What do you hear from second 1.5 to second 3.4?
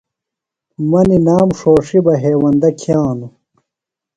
ݜوݜیۡ بہ ہیوندہ کِھیانوۡ۔